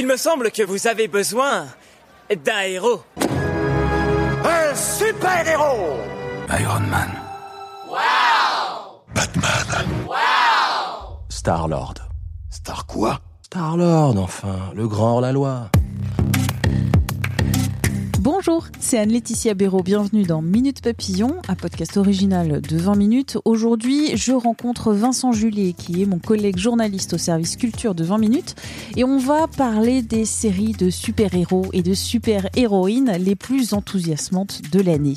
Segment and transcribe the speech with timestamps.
[0.00, 1.66] Il me semble que vous avez besoin
[2.34, 3.02] d'un héros.
[3.20, 5.98] Un super héros
[6.58, 7.10] Iron Man.
[7.86, 9.88] Wow Batman.
[10.08, 11.96] Wow Star-Lord.
[12.48, 13.20] Star quoi?
[13.42, 15.68] Star-Lord, enfin, le grand hors-la-loi.
[18.80, 19.82] C'est Anne-Laetitia Béraud.
[19.82, 23.38] Bienvenue dans Minute Papillon, un podcast original de 20 minutes.
[23.44, 28.18] Aujourd'hui, je rencontre Vincent Juliet, qui est mon collègue journaliste au service culture de 20
[28.18, 28.54] minutes.
[28.96, 34.80] Et on va parler des séries de super-héros et de super-héroïnes les plus enthousiasmantes de
[34.80, 35.16] l'année.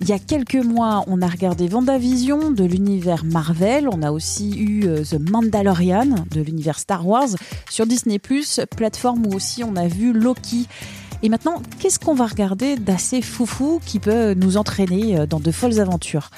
[0.00, 3.88] Il y a quelques mois, on a regardé Vendavision de l'univers Marvel.
[3.92, 7.30] On a aussi eu euh, The Mandalorian de l'univers Star Wars
[7.70, 8.20] sur Disney+,
[8.76, 10.66] plateforme où aussi on a vu Loki.
[11.22, 15.50] Et maintenant, qu'est-ce qu'on va regarder d'assez foufou qui peut nous entraîner euh, dans de
[15.50, 16.30] folles aventures?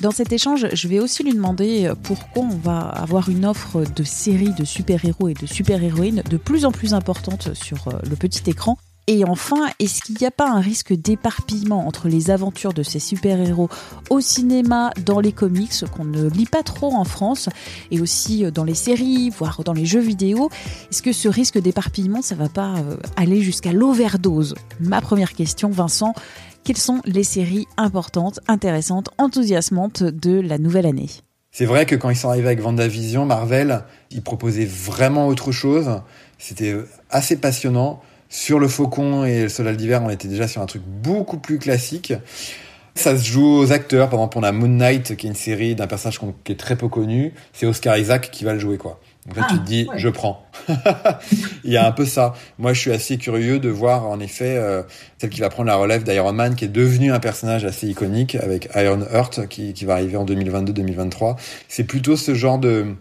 [0.00, 3.84] Dans cet échange, je vais aussi lui demander euh, pourquoi on va avoir une offre
[3.94, 8.48] de séries de super-héros et de super-héroïnes de plus en plus importante sur le petit
[8.48, 8.78] écran.
[9.08, 13.00] Et enfin, est-ce qu'il n'y a pas un risque d'éparpillement entre les aventures de ces
[13.00, 13.68] super-héros
[14.10, 17.48] au cinéma, dans les comics, qu'on ne lit pas trop en France,
[17.90, 20.50] et aussi dans les séries, voire dans les jeux vidéo?
[20.90, 24.54] Est-ce que ce risque d'éparpillement, ça va pas euh, aller jusqu'à l'overdose?
[24.78, 26.14] Ma première question, Vincent,
[26.62, 31.10] quelles sont les séries importantes, intéressantes, enthousiasmantes de la nouvelle année?
[31.50, 36.00] C'est vrai que quand ils sont arrivés avec Vendavision, Marvel, ils proposaient vraiment autre chose.
[36.38, 36.76] C'était
[37.10, 38.00] assez passionnant.
[38.32, 41.58] Sur le Faucon et le Soldat d'hiver, on était déjà sur un truc beaucoup plus
[41.58, 42.14] classique.
[42.94, 44.08] Ça se joue aux acteurs.
[44.08, 46.76] Par exemple, on a Moon Knight, qui est une série d'un personnage qui est très
[46.76, 47.34] peu connu.
[47.52, 49.00] C'est Oscar Isaac qui va le jouer, quoi.
[49.30, 50.46] En fait, tu te dis, je prends.
[51.64, 52.32] Il y a un peu ça.
[52.58, 54.82] Moi, je suis assez curieux de voir, en effet, euh,
[55.18, 58.36] celle qui va prendre la relève d'Iron Man, qui est devenu un personnage assez iconique
[58.36, 61.36] avec Iron Heart, qui, qui va arriver en 2022-2023.
[61.68, 62.94] C'est plutôt ce genre de,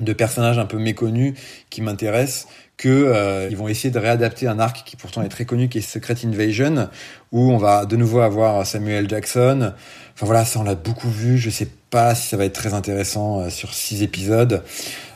[0.00, 1.34] de personnage un peu méconnu
[1.70, 5.46] qui m'intéresse que euh, ils vont essayer de réadapter un arc qui pourtant est très
[5.46, 6.88] connu qui est Secret Invasion
[7.32, 9.72] où on va de nouveau avoir Samuel Jackson.
[10.14, 12.74] Enfin voilà, ça on l'a beaucoup vu, je sais pas si ça va être très
[12.74, 14.62] intéressant euh, sur six épisodes.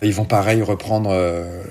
[0.02, 1.62] Ils vont pareil reprendre euh,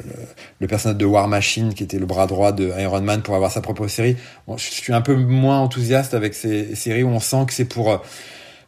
[0.59, 3.51] le, personnage de War Machine qui était le bras droit de Iron Man pour avoir
[3.51, 4.15] sa propre série.
[4.47, 7.65] Bon, je suis un peu moins enthousiaste avec ces séries où on sent que c'est
[7.65, 8.03] pour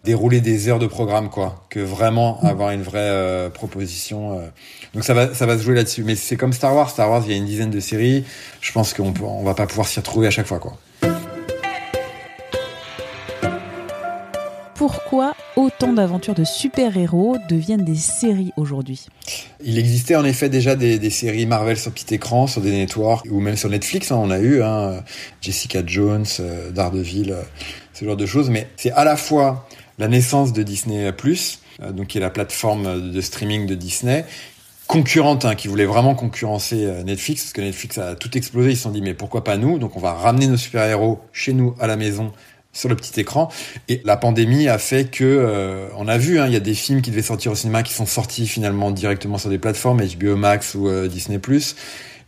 [0.04, 4.48] dérouler des heures de programme quoi que vraiment avoir une vraie euh, proposition euh.
[4.94, 7.22] donc ça va ça va se jouer là-dessus mais c'est comme Star Wars Star Wars
[7.26, 8.26] il y a une dizaine de séries
[8.62, 10.78] je pense qu'on on va pas pouvoir s'y retrouver à chaque fois quoi
[14.82, 19.06] pourquoi autant d'aventures de super-héros deviennent des séries aujourd'hui?
[19.64, 23.28] Il existait en effet déjà des, des, séries Marvel sur petit écran, sur des networks
[23.30, 24.12] ou même sur Netflix.
[24.12, 25.04] Hein, on a eu hein,
[25.40, 27.36] Jessica Jones, euh, Daredevil,
[27.94, 28.50] ce genre de choses.
[28.50, 29.68] Mais c'est à la fois
[30.02, 31.14] la naissance de Disney+,
[31.82, 34.26] euh, donc qui est la plateforme de streaming de Disney,
[34.88, 38.76] concurrente, hein, qui voulait vraiment concurrencer euh, Netflix, parce que Netflix a tout explosé, ils
[38.76, 39.78] se sont dit mais pourquoi pas nous?
[39.78, 42.32] Donc on va ramener nos super-héros chez nous à la maison
[42.74, 43.50] sur le petit écran.
[43.90, 46.74] Et la pandémie a fait que, euh, on a vu, hein, il y a des
[46.74, 50.36] films qui devaient sortir au cinéma qui sont sortis finalement directement sur des plateformes, HBO
[50.36, 51.40] Max ou Disney+.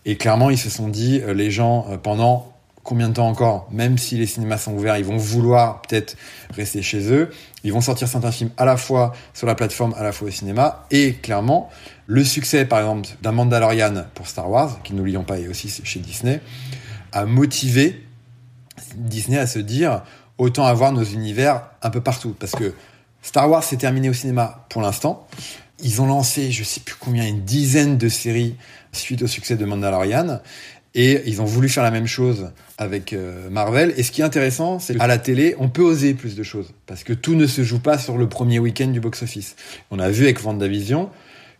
[0.05, 2.52] Et clairement, ils se sont dit, les gens, pendant
[2.83, 6.17] combien de temps encore, même si les cinémas sont ouverts, ils vont vouloir peut-être
[6.51, 7.29] rester chez eux.
[7.63, 10.31] Ils vont sortir certains films à la fois sur la plateforme, à la fois au
[10.31, 10.85] cinéma.
[10.91, 11.69] Et clairement,
[12.07, 15.99] le succès, par exemple, d'un Mandalorian pour Star Wars, qui n'oublions pas est aussi chez
[15.99, 16.41] Disney,
[17.13, 18.05] a motivé
[18.95, 20.03] Disney à se dire
[20.37, 22.35] autant avoir nos univers un peu partout.
[22.37, 22.73] Parce que
[23.21, 25.25] Star Wars s'est terminé au cinéma pour l'instant.
[25.81, 28.55] Ils ont lancé, je sais plus combien, une dizaine de séries
[28.91, 30.39] suite au succès de Mandalorian.
[30.95, 33.93] Et ils ont voulu faire la même chose avec euh, Marvel.
[33.97, 36.71] Et ce qui est intéressant, c'est qu'à la télé, on peut oser plus de choses.
[36.85, 39.55] Parce que tout ne se joue pas sur le premier week-end du box-office.
[39.89, 41.09] On a vu avec Vendavision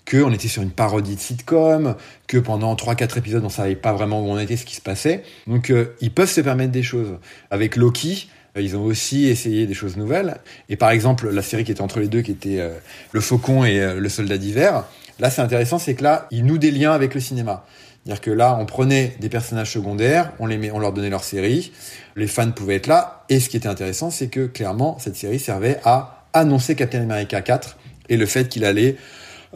[0.10, 1.96] qu'on était sur une parodie de sitcom,
[2.28, 5.24] que pendant 3-4 épisodes, on savait pas vraiment où on était, ce qui se passait.
[5.48, 7.18] Donc, euh, ils peuvent se permettre des choses.
[7.50, 10.38] Avec Loki, euh, ils ont aussi essayé des choses nouvelles.
[10.70, 12.70] Et par exemple, la série qui était entre les deux, qui était
[13.14, 14.84] Le Faucon et Le Soldat d'hiver,
[15.20, 17.66] là, c'est intéressant, c'est que là, ils nouent des liens avec le cinéma.
[18.04, 21.24] C'est-à-dire que là, on prenait des personnages secondaires, on, les met, on leur donnait leur
[21.24, 21.72] série,
[22.18, 25.40] les fans pouvaient être là, et ce qui était intéressant, c'est que clairement, cette série
[25.40, 27.78] servait à annoncer Captain America 4
[28.10, 28.98] et le fait qu'il allait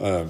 [0.00, 0.24] euh,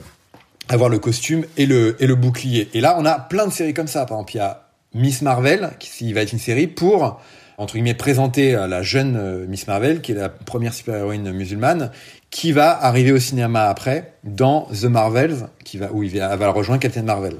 [0.68, 2.68] avoir le costume et le, et le bouclier.
[2.74, 4.04] Et là, on a plein de séries comme ça.
[4.04, 7.20] Par exemple, il y a Miss Marvel, qui va être une série pour,
[7.56, 11.92] entre guillemets, présenter la jeune euh, Miss Marvel, qui est la première super-héroïne musulmane,
[12.30, 16.50] qui va arriver au cinéma après, dans The Marvels, qui va, où il va, va
[16.50, 17.36] rejoindre Captain Marvel.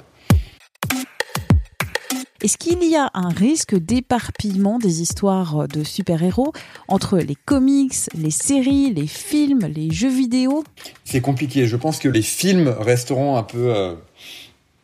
[2.49, 6.55] Est-ce qu'il y a un risque d'éparpillement des histoires de super-héros
[6.89, 10.65] entre les comics, les séries, les films, les jeux vidéo?
[11.05, 11.67] C'est compliqué.
[11.67, 13.97] Je pense que les films resteront un peu euh,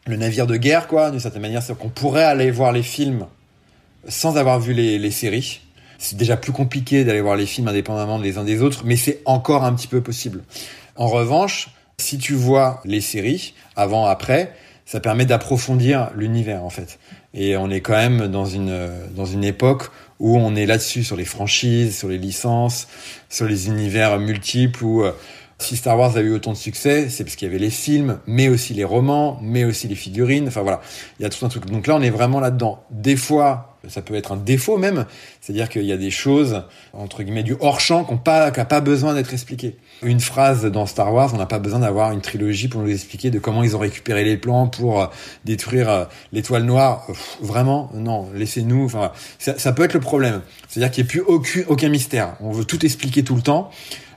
[0.06, 1.62] le navire de guerre, quoi, d'une certaine manière.
[1.62, 3.24] C'est qu'on pourrait aller voir les films
[4.08, 5.62] sans avoir vu les séries.
[5.96, 9.22] C'est déjà plus compliqué d'aller voir les films indépendamment les uns des autres, mais c'est
[9.24, 10.44] encore un petit peu possible.
[10.96, 14.52] En revanche, si tu vois les séries avant, après,
[14.86, 16.98] ça permet d'approfondir l'univers en fait.
[17.32, 19.90] Et on est quand même dans une dans une époque
[20.20, 22.88] où on est là-dessus sur les franchises, sur les licences,
[23.28, 25.12] sur les univers multiples où euh,
[25.58, 28.18] si Star Wars a eu autant de succès, c'est parce qu'il y avait les films,
[28.26, 30.48] mais aussi les romans, mais aussi les figurines.
[30.48, 30.80] Enfin voilà,
[31.18, 31.66] il y a tout un truc.
[31.66, 32.84] Donc là, on est vraiment là-dedans.
[32.90, 35.06] Des fois, ça peut être un défaut même,
[35.40, 38.64] c'est-à-dire qu'il y a des choses entre guillemets du hors champ qu'on pas qui a
[38.64, 39.76] pas besoin d'être expliquées.
[40.02, 43.30] Une phrase dans Star Wars, on n'a pas besoin d'avoir une trilogie pour nous expliquer
[43.30, 45.06] de comment ils ont récupéré les plans pour euh,
[45.44, 47.06] détruire euh, l'étoile noire.
[47.40, 48.84] vraiment, non, laissez-nous.
[48.84, 50.42] Enfin, ça, peut être le problème.
[50.68, 52.36] C'est-à-dire qu'il n'y ait plus aucun, aucun mystère.
[52.40, 53.70] On veut tout expliquer tout le temps.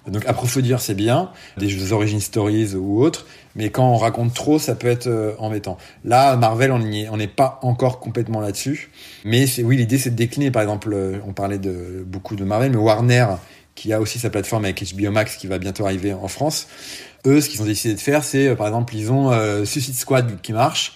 [0.07, 3.25] Donc approfondir c'est bien, des origin stories ou autres,
[3.57, 5.77] mais quand on raconte trop, ça peut être euh, embêtant.
[6.05, 8.91] Là, Marvel, on n'est on pas encore complètement là-dessus,
[9.25, 10.51] mais c'est oui, l'idée c'est de décliner.
[10.51, 13.25] Par exemple, euh, on parlait de beaucoup de Marvel, mais Warner,
[13.73, 16.67] qui a aussi sa plateforme avec HBO Max, qui va bientôt arriver en France.
[17.25, 19.31] Eux, ce qu'ils ont décidé de faire, c'est euh, par exemple, ils ont
[19.65, 20.93] Suicide Squad qui marche.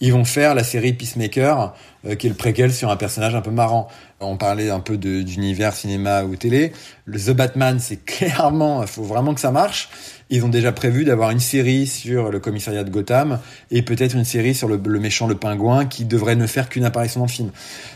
[0.00, 1.74] Ils vont faire la série Peacemaker,
[2.18, 3.88] qui est le préquel sur un personnage un peu marrant.
[4.20, 6.72] On parlait un peu d'univers cinéma ou télé.
[7.04, 9.88] Le The Batman, c'est clairement, il faut vraiment que ça marche.
[10.30, 13.40] Ils ont déjà prévu d'avoir une série sur le commissariat de Gotham
[13.70, 17.20] et peut-être une série sur le, méchant le pingouin qui devrait ne faire qu'une apparition
[17.20, 17.50] dans le film.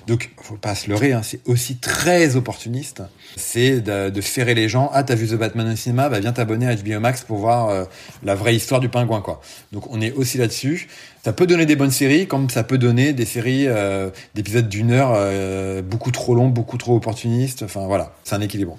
[0.07, 3.03] Donc, faut pas se leurrer, hein, c'est aussi très opportuniste.
[3.37, 4.91] C'est de, de, ferrer les gens.
[4.93, 6.11] Ah, t'as vu The Batman au cinéma?
[6.11, 7.85] Bah, viens t'abonner à HBO Max pour voir euh,
[8.23, 9.41] la vraie histoire du pingouin, quoi.
[9.73, 10.89] Donc, on est aussi là-dessus.
[11.25, 13.98] Ça peut donner des bonnes séries, comme ça peut donner des séries euh,
[14.35, 17.63] d'épisodes d'une heure euh, beaucoup trop longs, beaucoup trop opportunistes.
[17.63, 18.79] Enfin, voilà, c'est un équilibre.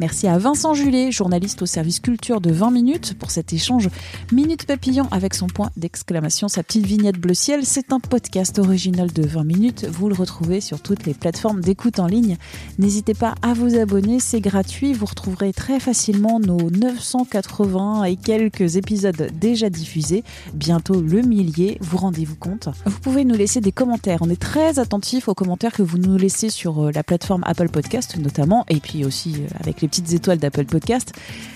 [0.00, 3.90] Merci à Vincent Julet, journaliste au service culture de 20 minutes, pour cet échange
[4.32, 7.66] Minute Papillon avec son point d'exclamation, sa petite vignette bleu ciel.
[7.66, 9.86] C'est un podcast original de 20 minutes.
[9.90, 12.38] Vous le retrouvez sur toutes les plateformes d'écoute en ligne.
[12.78, 14.94] N'hésitez pas à vous abonner, c'est gratuit.
[14.94, 20.24] Vous retrouverez très facilement nos 980 et quelques épisodes déjà diffusés.
[20.54, 22.70] Bientôt le millier, vous rendez-vous compte.
[22.86, 24.20] Vous pouvez nous laisser des commentaires.
[24.22, 27.68] On est très attentifs aux commentaires que vous nous laissez sur euh, la plateforme Apple
[27.68, 31.12] Podcast notamment, et puis aussi euh, avec les petites étoiles d'Apple Podcast.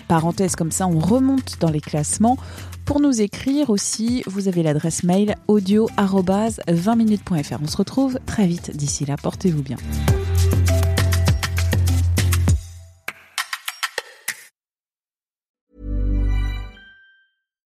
[0.08, 2.36] Parenthèse comme ça, on remonte dans les classements.
[2.84, 7.58] Pour nous écrire aussi, vous avez l'adresse mail audio-20minutes.fr.
[7.62, 9.16] On se retrouve très vite d'ici là.
[9.16, 9.76] Portez-vous bien.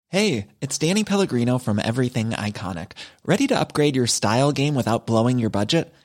[0.09, 2.93] Hey, it's Danny Pellegrino from Everything Iconic.
[3.25, 5.93] Ready to upgrade your style game without blowing your budget?